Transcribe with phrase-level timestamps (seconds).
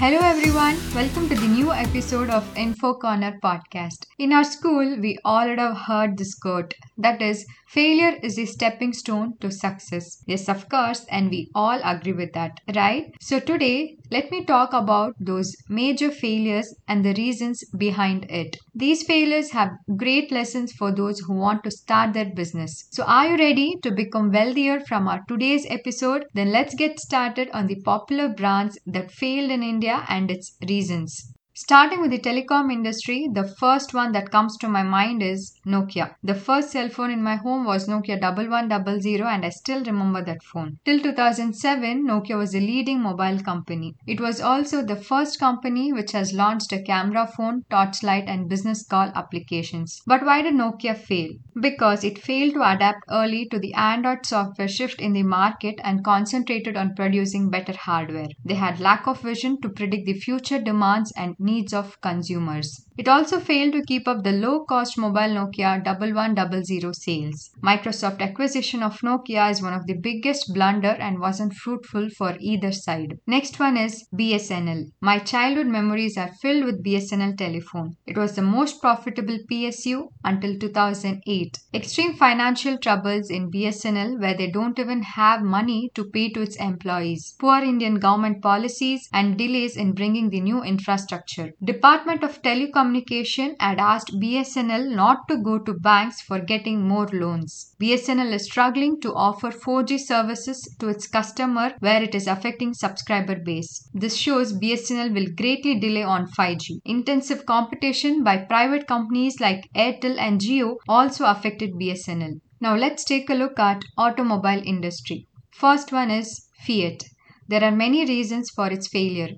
[0.00, 4.06] Hello everyone, welcome to the new episode of Info Corner podcast.
[4.16, 8.92] In our school, we all have heard this quote that is, failure is a stepping
[8.92, 10.22] stone to success.
[10.26, 13.12] Yes, of course, and we all agree with that, right?
[13.20, 18.56] So today, let me talk about those major failures and the reasons behind it.
[18.74, 22.88] These failures have great lessons for those who want to start their business.
[22.90, 26.26] So, are you ready to become wealthier from our today's episode?
[26.34, 31.32] Then let's get started on the popular brands that failed in India and its reasons.
[31.60, 36.14] Starting with the telecom industry, the first one that comes to my mind is Nokia.
[36.22, 40.44] The first cell phone in my home was Nokia 1100 and I still remember that
[40.44, 40.78] phone.
[40.84, 43.96] Till 2007, Nokia was a leading mobile company.
[44.06, 48.86] It was also the first company which has launched a camera phone, torchlight and business
[48.86, 50.00] call applications.
[50.06, 51.30] But why did Nokia fail?
[51.60, 56.04] Because it failed to adapt early to the Android software shift in the market and
[56.04, 58.28] concentrated on producing better hardware.
[58.44, 62.84] They had lack of vision to predict the future demands and needs of consumers.
[62.98, 67.50] It also failed to keep up the low cost mobile Nokia 1100 sales.
[67.62, 72.72] Microsoft acquisition of Nokia is one of the biggest blunder and wasn't fruitful for either
[72.72, 73.14] side.
[73.24, 74.86] Next one is BSNL.
[75.00, 77.94] My childhood memories are filled with BSNL telephone.
[78.04, 81.56] It was the most profitable PSU until 2008.
[81.72, 86.56] Extreme financial troubles in BSNL where they don't even have money to pay to its
[86.56, 87.36] employees.
[87.38, 93.78] Poor Indian government policies and delays in bringing the new infrastructure Department of Telecommunication had
[93.78, 97.74] asked BSNL not to go to banks for getting more loans.
[97.80, 103.36] BSNL is struggling to offer 4G services to its customer where it is affecting subscriber
[103.36, 103.88] base.
[103.94, 106.80] This shows BSNL will greatly delay on 5G.
[106.84, 112.40] Intensive competition by private companies like Airtel and Jio also affected BSNL.
[112.60, 115.26] Now let's take a look at automobile industry.
[115.52, 117.04] First one is Fiat.
[117.46, 119.30] There are many reasons for its failure.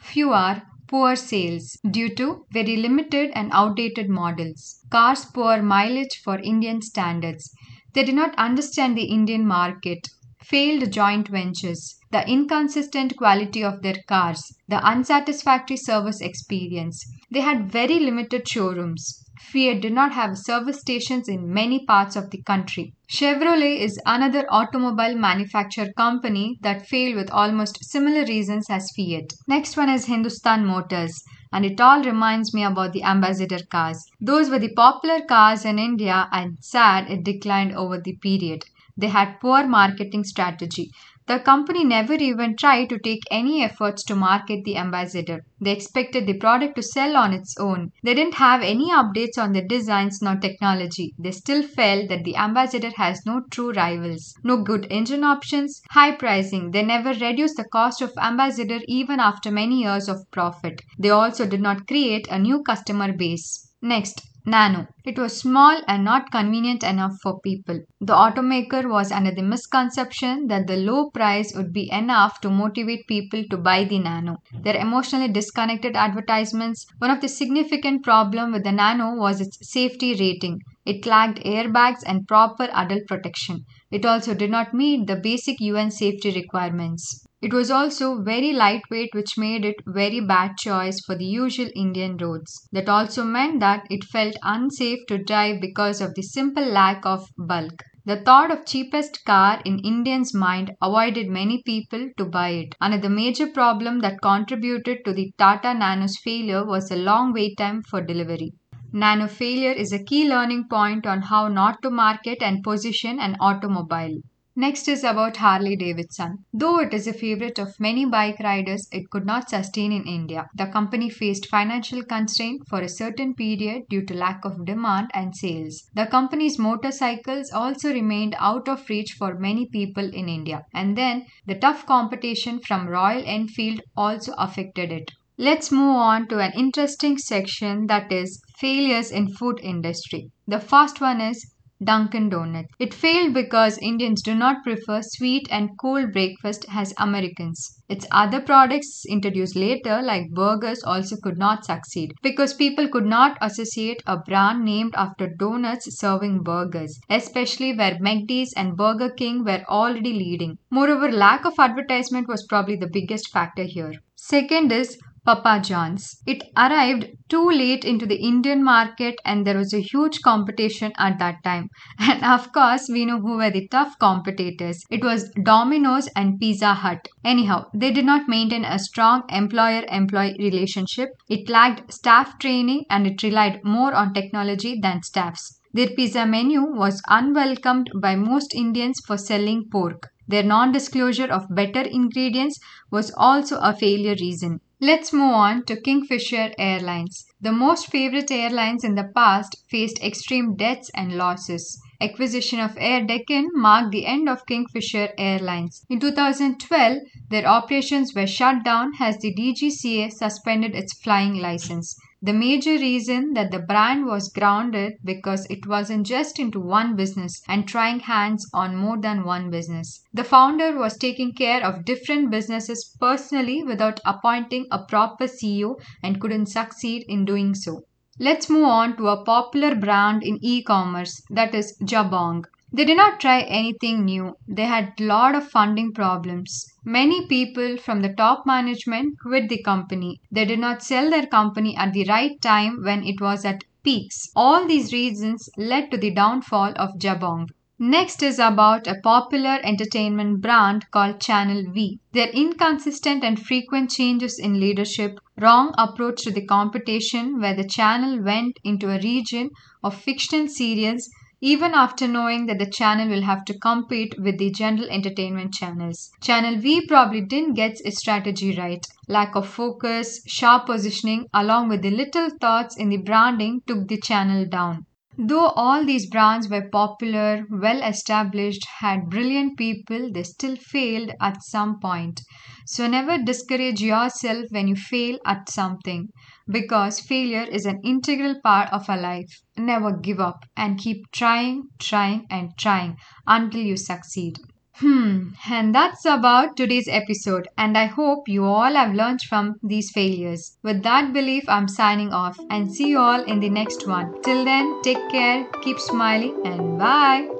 [0.00, 4.84] Few are poor sales due to very limited and outdated models.
[4.90, 7.52] Cars poor mileage for Indian standards.
[7.92, 10.08] They did not understand the Indian market.
[10.42, 17.04] Failed joint ventures, the inconsistent quality of their cars, the unsatisfactory service experience.
[17.30, 19.25] They had very limited showrooms.
[19.38, 22.94] Fiat did not have service stations in many parts of the country.
[23.08, 29.32] Chevrolet is another automobile manufacturer company that failed with almost similar reasons as Fiat.
[29.46, 34.04] Next one is Hindustan Motors and it all reminds me about the ambassador cars.
[34.20, 38.64] Those were the popular cars in India and sad it declined over the period.
[38.96, 40.90] They had poor marketing strategy.
[41.26, 45.44] The company never even tried to take any efforts to market the ambassador.
[45.60, 47.90] They expected the product to sell on its own.
[48.04, 51.14] They didn't have any updates on the designs nor technology.
[51.18, 56.12] They still felt that the ambassador has no true rivals, no good engine options, high
[56.12, 56.70] pricing.
[56.70, 60.80] They never reduced the cost of ambassador even after many years of profit.
[60.98, 63.72] They also did not create a new customer base.
[63.82, 64.86] Next, Nano.
[65.04, 67.80] It was small and not convenient enough for people.
[68.00, 73.06] The automaker was under the misconception that the low price would be enough to motivate
[73.06, 74.38] people to buy the Nano.
[74.62, 76.86] Their emotionally disconnected advertisements.
[76.96, 80.60] One of the significant problem with the Nano was its safety rating.
[80.86, 83.66] It lacked airbags and proper adult protection.
[83.90, 87.25] It also did not meet the basic UN safety requirements.
[87.46, 92.16] It was also very lightweight, which made it very bad choice for the usual Indian
[92.16, 92.68] roads.
[92.72, 97.28] That also meant that it felt unsafe to drive because of the simple lack of
[97.38, 97.82] bulk.
[98.04, 102.74] The thought of cheapest car in Indians' mind avoided many people to buy it.
[102.80, 107.80] Another major problem that contributed to the Tata Nano's failure was the long wait time
[107.88, 108.52] for delivery.
[108.92, 113.36] Nano failure is a key learning point on how not to market and position an
[113.40, 114.18] automobile.
[114.58, 116.46] Next is about Harley Davidson.
[116.50, 120.48] Though it is a favorite of many bike riders, it could not sustain in India.
[120.54, 125.36] The company faced financial constraint for a certain period due to lack of demand and
[125.36, 125.90] sales.
[125.94, 130.62] The company's motorcycles also remained out of reach for many people in India.
[130.72, 135.12] And then the tough competition from Royal Enfield also affected it.
[135.36, 140.30] Let's move on to an interesting section that is failures in food industry.
[140.46, 142.72] The first one is Dunkin' Donuts.
[142.78, 147.82] It failed because Indians do not prefer sweet and cool breakfast as Americans.
[147.88, 153.38] Its other products introduced later, like burgers, also could not succeed because people could not
[153.40, 159.64] associate a brand named after donuts serving burgers, especially where McD's and Burger King were
[159.68, 160.58] already leading.
[160.70, 163.92] Moreover, lack of advertisement was probably the biggest factor here.
[164.14, 166.22] Second is Papa John's.
[166.24, 171.18] It arrived too late into the Indian market and there was a huge competition at
[171.18, 171.68] that time.
[171.98, 174.84] And of course, we know who were the tough competitors.
[174.88, 177.08] It was Domino's and Pizza Hut.
[177.24, 181.08] Anyhow, they did not maintain a strong employer employee relationship.
[181.28, 185.58] It lacked staff training and it relied more on technology than staffs.
[185.72, 190.08] Their pizza menu was unwelcomed by most Indians for selling pork.
[190.28, 192.60] Their non disclosure of better ingredients
[192.92, 194.60] was also a failure reason.
[194.78, 197.24] Let's move on to Kingfisher Airlines.
[197.40, 201.80] The most favorite airlines in the past faced extreme debts and losses.
[201.98, 205.82] Acquisition of Air Deccan marked the end of Kingfisher Airlines.
[205.88, 206.98] In 2012,
[207.30, 211.96] their operations were shut down as the DGCA suspended its flying license.
[212.26, 217.40] The major reason that the brand was grounded because it wasn't just into one business
[217.46, 220.02] and trying hands on more than one business.
[220.12, 226.20] The founder was taking care of different businesses personally without appointing a proper CEO and
[226.20, 227.82] couldn't succeed in doing so.
[228.18, 232.42] Let's move on to a popular brand in e-commerce that is Jabong.
[232.72, 234.34] They did not try anything new.
[234.46, 236.64] They had a lot of funding problems.
[236.84, 240.20] Many people from the top management quit the company.
[240.30, 244.30] They did not sell their company at the right time when it was at peaks.
[244.36, 247.48] All these reasons led to the downfall of Jabong.
[247.78, 251.98] Next is about a popular entertainment brand called Channel V.
[252.12, 258.22] Their inconsistent and frequent changes in leadership, wrong approach to the competition where the channel
[258.22, 259.50] went into a region
[259.82, 261.08] of fictional serials
[261.40, 266.10] even after knowing that the channel will have to compete with the general entertainment channels.
[266.22, 268.86] Channel V probably didn't get its strategy right.
[269.08, 274.00] Lack of focus, sharp positioning, along with the little thoughts in the branding took the
[274.00, 274.86] channel down.
[275.18, 281.42] Though all these brands were popular, well established, had brilliant people, they still failed at
[281.42, 282.20] some point.
[282.66, 286.08] So never discourage yourself when you fail at something
[286.48, 289.42] because failure is an integral part of our life.
[289.56, 292.96] Never give up and keep trying, trying, and trying
[293.26, 294.38] until you succeed.
[294.74, 299.90] Hmm, and that's about today's episode, and I hope you all have learned from these
[299.90, 300.58] failures.
[300.62, 304.20] With that belief, I'm signing off and see you all in the next one.
[304.22, 307.35] Till then, take care, keep smiling, and bye.